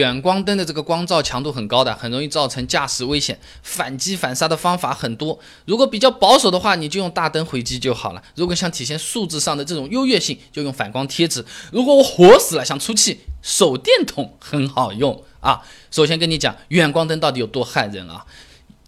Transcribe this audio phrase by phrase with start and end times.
[0.00, 3.38] 远光灯的这个光照强度很高的，很容易造成驾驶危险。
[3.62, 8.22] 反击反杀的方法很多，如果比较保守的话，你就用大灯回击就好了。
[8.34, 11.44] 如果想体现素质上的这种优越性，就用反光贴纸。
[11.70, 15.60] 如果我火死了想出气，手电筒很好用啊。
[15.90, 18.24] 首先跟你讲，远光灯到底有多害人啊？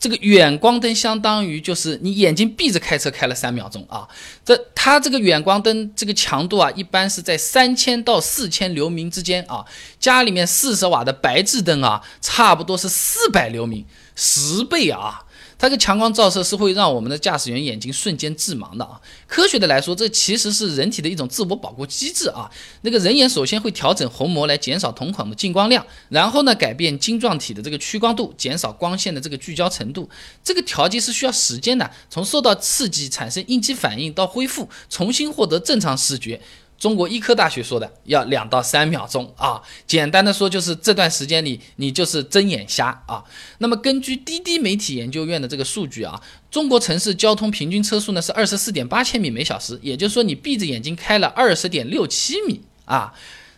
[0.02, 4.08] 这个远光灯相当于就是你眼睛闭着开车开了三秒钟啊，
[4.44, 9.64] 这它这个远光灯这个强度啊，一般是在三千到四千流明之间啊，
[10.00, 15.22] 家里面四十瓦的白炽灯啊，差不多是四百流明，十倍啊。
[15.62, 19.00] 它这个强光照射是会让我们的驾驶员眼睛瞬间致盲的啊！
[19.28, 22.50] 科学的来说，这其实是人体的一种自我保护机制啊。
[22.80, 30.10] 那个人眼首先会调整虹膜来减少瞳孔的进光量，然后呢改变晶状体的这个屈光度，减少光线的这个聚焦程度。
[30.42, 36.40] 这个调节是需要时间的，从受到刺激产生应激反应到恢复，重新获得正常视觉。
[36.82, 43.22] 中国医科大学说的要两到三秒钟啊，简单的说就是这段时间里你就是睁眼瞎啊。
[43.58, 53.14] 那么根据滴滴媒体研究院的这个数据啊，中国城市交通平均车速呢是二十四点八千米每小时，也就是说你闭着眼睛开了二十点六七米啊。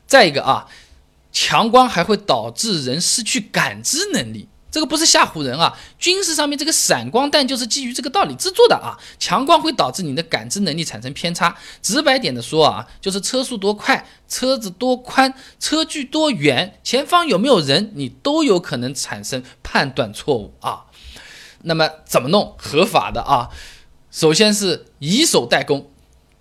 [0.07, 0.69] 再一个啊，
[1.33, 4.47] 强光还会导致人失去感知能力。
[4.75, 5.73] 这个不是吓唬人啊！
[6.01, 8.99] 军事上面这个闪光弹就是基于这个道理制作的啊。
[9.21, 11.57] 强光会导致你的感知能力产生偏差。
[11.81, 20.87] 直白点的说啊，就是车速多快、车子多宽、车距多远、前方有没有人，你都有可能产生判断错误啊。
[21.63, 23.51] 那么怎么弄合法的啊？
[24.11, 25.89] 首先是以手代工。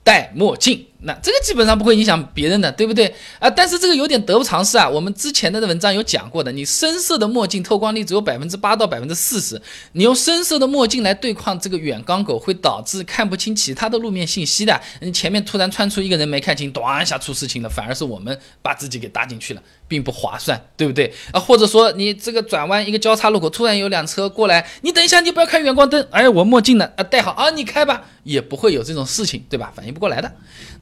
[0.03, 3.49] 戴墨镜，那这个基本上不会影响别人的，对不对啊？
[3.49, 4.87] 但是这个有点得不偿失啊。
[4.87, 14.79] 我们之前的文章有讲过的，你深色的墨镜透光率只有百分之八到百分之四十，你用深色的墨镜来对抗这个远光狗，会导致看不清其他的路面信息的。
[15.01, 21.39] 你前面突然窜出一个人没看清，咣一下出事情了，反而是我们把自己给搭进去了，并不划算，对不对 啊？
[21.39, 26.89] 或者说你这个转弯一个交叉路口，突然有辆车过来，你等一下，你不要开远光灯，哎，我墨镜呢？
[26.95, 28.03] 啊，戴好啊，你开吧。
[28.23, 29.69] 也不会有这种事情，对吧？
[29.75, 30.31] 反应不过来的。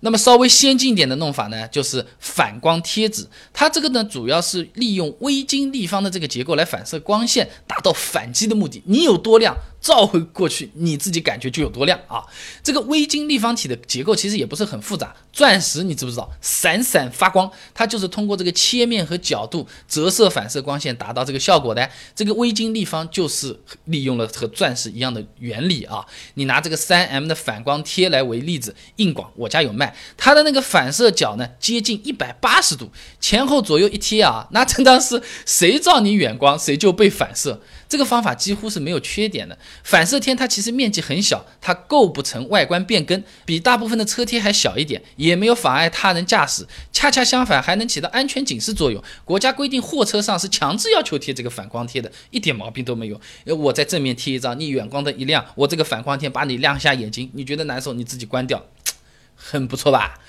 [0.01, 3.25] 那么稍微先进一点的弄法呢，就是反光贴纸。
[3.53, 8.81] 它这个呢，主要是利用微晶立方的这个结构来反射光线，达到反击的目的。
[8.85, 9.55] 你有多亮？
[9.81, 12.23] 照回过去，你自己感觉就有多亮啊！
[12.63, 15.15] 这个微晶立方体的结构其实也不是很复杂。
[15.33, 16.29] 钻石你知不知道？
[16.39, 21.89] 闪闪发光，它就是通过这个切面和角度折射反射光线达到这个效果的。
[22.15, 26.05] 这个微晶立方就是利用了和钻石一样的原理啊！
[26.35, 37.59] 你拿这个三 M 的反光贴来为例子，硬广我家有卖，它的那个反射角呢接近一百八十度，前后左右一贴啊，那真的是谁照你远光谁就被反射。
[37.91, 39.57] 这个方法几乎是没有缺点的。
[39.83, 46.65] 反射贴它其实面积很小，它构不成外观变更，比大部分的车贴还小一点，也没有妨碍他人驾驶。
[46.93, 49.03] 恰恰相反，还能起到安全警示作用。
[49.25, 53.19] 国家规定货车上是强制要求贴这个反光贴的，一点毛病都没有。
[53.45, 58.65] 我在正面贴一张，你远光灯一亮，我这个反光贴把你亮瞎眼睛，你觉得难受，你自己关掉，
[59.35, 60.21] 很不错吧？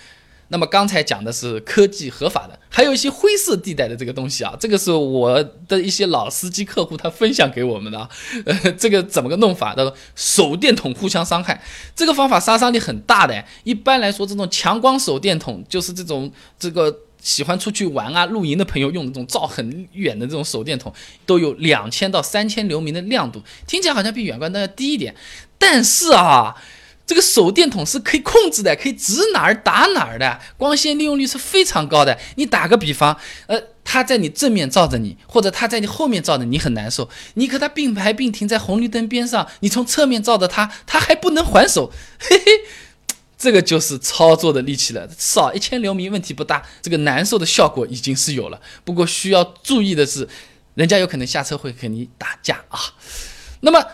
[0.49, 8.09] 那么刚才讲的是科技合法的，还有一些灰色地带的这个东西啊，这个是我的一些老司机客户他分享给我们的啊，
[8.47, 9.75] 呃，这个怎么个弄法？
[9.75, 11.63] 他说手电筒互相伤害，
[11.95, 13.45] 这个方法杀伤力很大的。
[13.65, 20.91] 一般来说，这种强光手电筒就是这种这个喜欢出去玩啊、露营的朋友用的这种照很远的这种手电筒，
[21.27, 25.15] 都有两千到三千流明的亮度，听起来好像比远光灯要低一点，
[25.59, 26.57] 但是啊。
[27.13, 32.19] 这个手电筒是可以控制的，可以指哪儿打哪儿的，光线利用率是非常高的。
[32.37, 33.15] 你打个比方，
[33.49, 37.11] 呃，它在你正面照着你，或者它在你后面照着你，很难受。
[37.35, 42.45] 你和它并排并停在红绿灯边上，你从侧面照着它，它还不能还手， 嘿嘿，
[43.37, 45.07] 这个就是操作的力气了。
[45.19, 48.59] 少一千流明问题不大，这个难受的效果已经是有了。
[48.85, 50.27] 不过需要注意的是，
[50.77, 52.81] 人家有可能下车会和你打架啊。
[53.61, 53.85] 那么。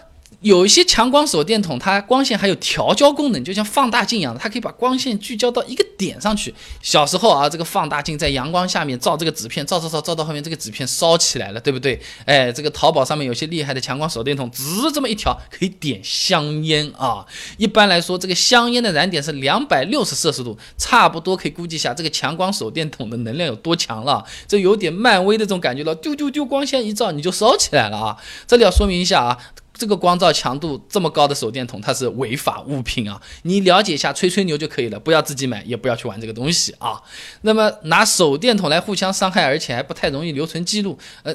[0.41, 6.55] 有一些强光手电筒，它光线还有调焦功能，就像放大镜一样的，它可以把光线聚焦到一个点上去。
[6.81, 12.01] 小时候啊，这个放大镜在阳光下面照这个纸片，照照照照到后面，这个纸片烧起来了，对不对？
[12.25, 14.63] 哎，这个淘宝上面有些厉害的强光手电筒，只
[14.95, 17.27] 这么一条可以点香烟啊。
[17.57, 24.25] 一般来说，这个香烟的燃点是两百六十摄氏度，差不多可以估计一下这个强光手电筒的能量有多强了。
[24.47, 28.17] 这有点漫威的这种感觉了，丢丢丢，光线一照你就烧起来了啊。
[28.47, 29.37] 这里要说明一下啊。
[29.79, 33.23] 这个光照强度这么高的手电筒，它是违法物品啊！
[33.43, 37.01] 你了解一下，吹吹牛就可以了，不要自己买，也不要去玩这个东西啊。
[37.43, 41.33] 那么拿手电筒来互相伤害，而且还不太容易留存记录，呃，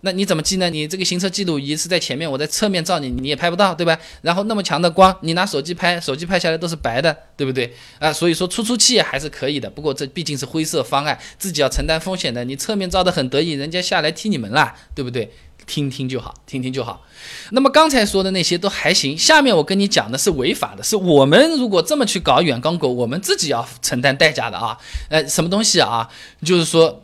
[0.00, 0.68] 那你怎么记呢？
[0.68, 3.96] 你这个行车记录仪是在前面，我在侧面照你，你也拍不到，对吧？
[4.22, 7.72] 然后那么强的光，你拿手机拍，手机拍下来都是白的，对不对？
[8.00, 9.70] 啊，所以说出出气还是可以的。
[9.70, 12.44] 不过这毕竟是灰色方案，自己要承担风险的。
[12.44, 15.30] 你侧面照的很得意，人家下来踢你门了，对不对？
[15.66, 17.02] 听听就好，听听就好。
[17.50, 24.78] 那么刚才说的那些都还行，下面我跟你讲的是违法的，是我们如果这么去搞远光狗，我们自己要承担代价的啊。
[25.08, 26.08] 呃，什么东西啊？
[26.44, 27.02] 就是说。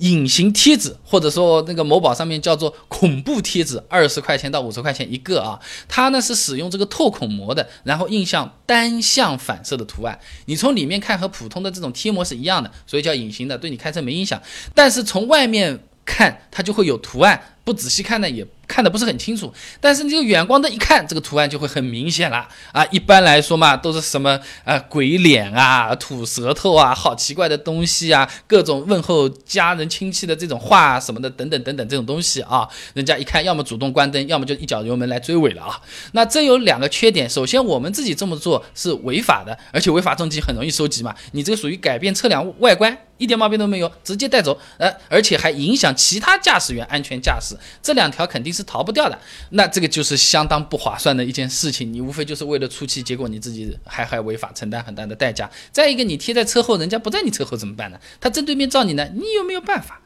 [0.00, 5.60] 隐形贴纸，或者说那个某宝上面叫做恐怖贴纸，二十块钱到五十块钱一个啊。
[5.88, 10.18] 它呢是使用这个透孔膜的，然后印上单向反射的图案。
[10.46, 14.40] 你从里面看和普通的这种贴膜是一样的，所以叫隐形的，对你开车没影响。
[14.74, 17.38] 但是从外面看，它就会有图案。
[17.64, 19.52] 不仔细看呢，也看得不是很清楚。
[19.80, 22.84] 但是你这个远光灯一看，这个图案就会很明显了啊。
[22.90, 32.68] 一般来说嘛，都是什么啊鬼脸啊、吐舌头啊、好奇怪的东西啊、各种问候家人亲戚的这种话什么的等等等等这种东西啊。
[32.94, 35.80] 人家一看，要么主动关灯，要么就一脚油门来追尾了啊。
[36.12, 41.14] 那这有两个缺点，首先我们自己这么做是违法的，而且违法证据很容易收集嘛。
[41.32, 42.96] 你这个属于改变车辆外观。
[43.20, 49.18] 一点毛病都没有，直接带走，呃，而且还影响其他驾驶员安全驾驶，这两条肯定是逃不掉的。
[49.50, 55.48] 那这个就是相当不划算的一件事情，你无非就是为了出气，结果你自己还还违法，承担很大的代价。
[55.70, 58.00] 再一个，你贴在车后，人家不在你车后怎么办呢？
[58.18, 59.99] 他正对面照你呢，你有没有办法？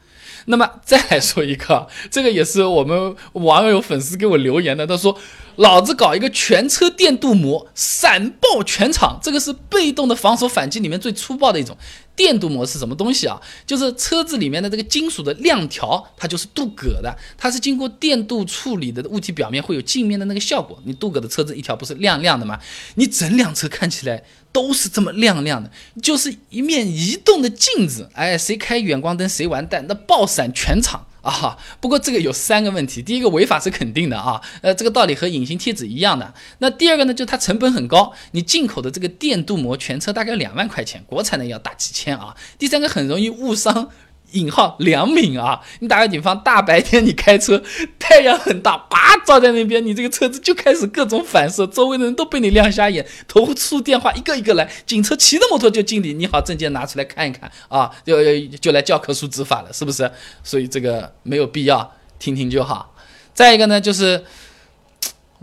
[0.46, 5.19] 那么再来说一个， 这个也是我们网友粉丝给我留言的，他说
[5.56, 11.76] ：“老子搞一个全车电镀膜，闪爆全场。”这个是被动的防守反击里面最粗暴的一种。
[12.17, 13.41] 电镀膜是什么东西啊？
[13.67, 20.81] 就是车子里面的这个金属的亮条，它就是镀铬的，它是经过电镀处理的物体表面会有镜面的那个效果。
[20.85, 22.61] 你镀铬的车子一条不是亮亮的吗？
[22.94, 24.23] 你整辆车看起来
[24.55, 25.69] 都是这么亮亮的，
[26.01, 28.09] 就是一面移动的镜子。
[28.15, 31.05] 哎，谁开远光灯谁完蛋，那爆闪全场。
[31.23, 33.03] 啊，不过这个有三个问题。
[33.03, 36.35] 第一个违法是肯定的啊，呃，这个道理和隐形贴纸一样的。
[36.59, 42.37] 那第二个呢，就它成本很高，你进口的这个电镀膜全车大概两万块钱，国产的要大几千啊。
[42.59, 43.91] 第三个很容易误伤。
[44.34, 45.60] 引号良民啊！
[45.81, 47.60] 你打个比方，大白天你开车，
[47.98, 58.16] 太阳很大，叭照在那边，你这个车子就开始各种反射，周围的人都被你亮瞎眼，投诉电话一个一个来，警车骑着摩托就敬礼，你好，证件拿出来看一看啊， 就
[58.60, 60.10] 就来教科书执法了，是不是？
[60.42, 62.94] 所以这个没有必要，听听就好。
[63.32, 64.25] 再一个呢，就是。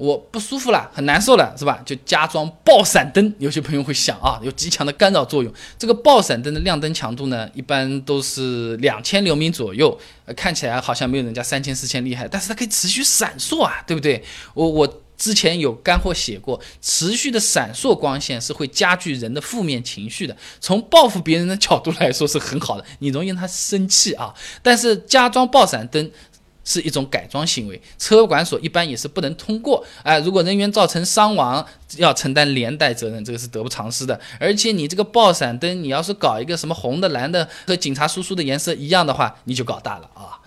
[0.01, 1.79] 我不舒服了，很难受了，是吧？
[1.85, 3.31] 就加装爆闪灯。
[3.37, 5.53] 有些朋友会想啊，有极强的干扰作用。
[5.77, 9.95] 这个爆闪灯的亮灯强度呢，一般都是两千流明左右，
[10.35, 14.23] 看起来好像没有人家三千四千厉害，但是它可以持续闪烁啊，对不对？
[14.55, 20.35] 我我之前有干货写过，持续的闪烁光线是会加剧人的负面情绪的。
[20.59, 24.33] 从报复别人的角度来说是很好的，你容易让他生气啊。
[24.63, 26.09] 但是加装爆闪灯。
[26.63, 29.83] 是一种改装行为，车管所一般也是不能通过。
[30.03, 31.65] 哎，如果人员造成伤亡，
[31.97, 34.19] 要承担连带责任，这个是得不偿失的。
[34.39, 40.39] 而且你这个爆闪灯，你要是搞一个什么红的、蓝的和警察叔叔的颜色一样的话，你就搞大了啊。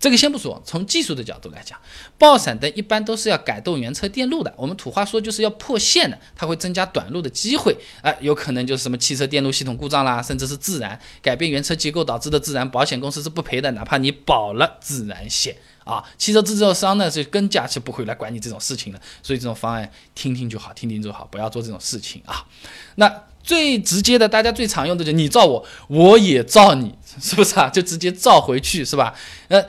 [0.00, 1.76] 这个先不说，从技术的角度来讲，
[2.16, 4.54] 爆闪灯一般都是要改动原车电路的。
[4.56, 7.76] 我们土话说就是要破线的，它会增加短路的机会。
[8.00, 16.04] 啊，有可能就是什么汽车电路系统故障啦，甚至是自燃，改变原车结构导致的自燃，保险公司是不赔的，哪怕你保了自燃险啊。
[16.16, 19.00] 汽车制造商呢是跟价是不会来管你这种事情的。
[19.20, 22.46] 所以这种方案听听就好，听听就好，不要做这种事情啊。
[22.94, 27.70] 那最直接的，大家最常用的就你照我，我也照你，是不是啊？
[27.70, 29.14] 就直接照回去，是吧？
[29.48, 29.64] 呃。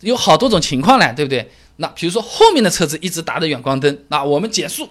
[0.00, 1.50] 有好多种情况嘞，对不对？
[1.76, 4.86] 那比如说后面的车子一直打着远光灯，那我们减速，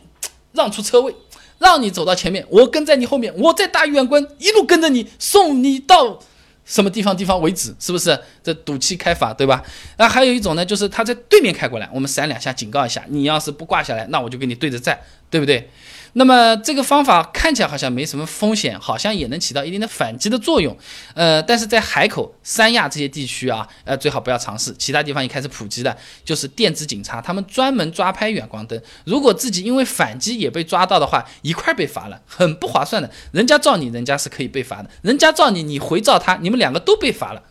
[0.53, 1.13] 让出车位，
[1.59, 6.17] 让你走到前面，我跟在你后面，我再打远光，一路跟着你，送你到
[6.65, 8.19] 什么地方地方为止，是不是？
[8.41, 9.61] 这赌气开法，对吧？
[9.99, 15.69] 那还有一种呢，就是他在对面开过来，我们闪两下警告一下，你要是不挂下来，那我就跟你对着战，对不对？
[16.13, 20.77] 那么这个方法看起来好像没什么风险，好像也能起到一定的反击的作用，
[21.15, 24.73] 呃，但是在海口、三亚这些地区啊，呃，最好不要尝试。
[24.77, 28.79] 其他地方也开始普及的就是电子警察，他们专门抓拍远光灯。
[29.05, 33.09] 如果自己因为反击也被抓到的话，一块被罚了，很不划算的。
[33.31, 37.41] 人家照你，人家是可以被罚的；人家照你，你回照他，你们两个都被罚了。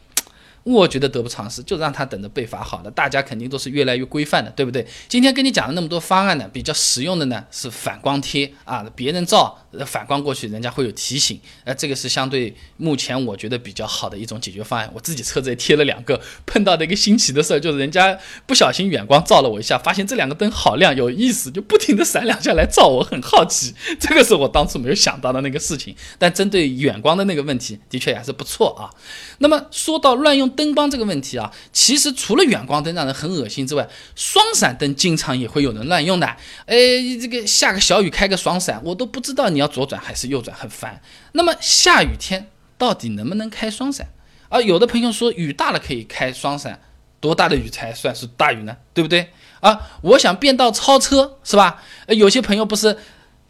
[0.64, 2.90] 我觉得得不偿失，就让他等着被罚好了。
[2.90, 4.86] 大家肯定都是越来越规范的，对不对？
[5.08, 11.40] 今天跟你讲了那么多方案呢，比较实用的呢是反光贴啊，别人照反光过去，人家会有提醒。
[11.64, 14.88] 呃，这个是相对目前我觉得比较好的一种解决方案。
[14.94, 23.74] 我自己车子也贴了两个，碰到的一个新奇的事儿就是人家不小心远光照了我一下，发现这两个灯好亮，有意思，就不停的闪两下来照我，很好奇。
[23.98, 25.96] 这个是我当初没有想到的那个事情。
[26.18, 28.92] 但针对远光的那个问题，的确还是不错啊。
[29.38, 30.52] 那么说到乱用。
[30.54, 36.26] 灯光这个问题啊，其实除了远光灯让人很恶心之外，双闪灯经常也会有人乱用的。
[36.66, 36.76] 哎，
[37.18, 41.00] 这个下个小雨开个双闪，我都不知道你要左转还是右转，很烦。
[41.32, 44.08] 那么下雨天到底能不能开双闪？
[44.50, 46.80] 啊，有的朋友说雨大了可以开双闪，
[47.20, 48.76] 多大的雨才算是大雨呢？
[48.92, 49.30] 对不对？
[49.60, 51.82] 啊，我想变道超车是吧？
[52.08, 52.98] 有些朋友不是。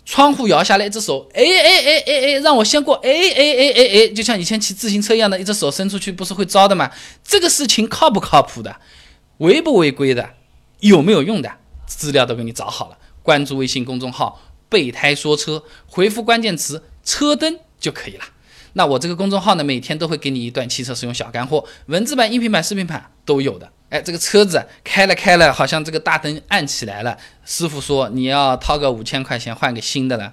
[0.05, 6.91] 窗户摇下来，一只手，哎哎哎哎哎，让我先过，哎哎哎哎哎，就像以前骑自行车一样的，一只手伸出去，不是会招的吗？
[7.23, 8.79] 这个事情靠不靠谱的？
[9.39, 10.31] 违不违规的？
[10.81, 11.53] 有没有用的？
[11.87, 14.43] 资料都给你找好了，关注微信公众号
[14.73, 18.25] “备胎说车”，回复关键词“车灯”就可以了。
[18.73, 23.71] 那我这个公众号呢，每天都会给你一段汽车使用小干货，文字版、音频版、视频版都有的。
[23.91, 27.19] 哎，这个车子开了开了，好像这个大灯暗起来了。
[27.45, 30.33] 师傅说你要掏个五千块钱换个新的了，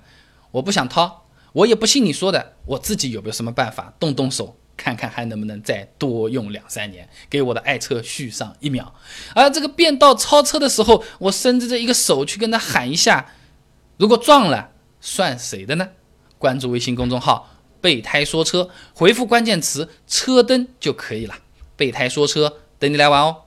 [0.52, 8.96] 我不想掏，我也不信你说的，我自己有没有什么办法动动手，看看还能不能再多用两三年，给我的爱车续上一秒。
[9.36, 13.34] 而这个变道超车的时候，我伸着这一个手去跟他喊一下，
[14.00, 15.90] 如果撞了，算谁的呢？
[16.38, 17.50] 关注微信公众号
[17.82, 21.36] “备胎说车”，回复关键词“车灯”就可以了。
[21.76, 23.42] 备胎说车，等你来玩哦。